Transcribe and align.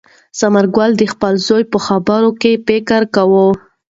ثمر 0.39 0.65
ګل 0.75 0.91
د 0.97 1.03
خپل 1.13 1.33
زوی 1.47 1.63
په 1.71 1.77
خبرو 1.87 2.29
کې 2.41 2.51
فکر 2.67 3.01
کاوه. 3.15 3.45